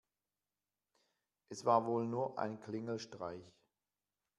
[1.49, 3.53] Es war wohl nur ein Klingelstreich.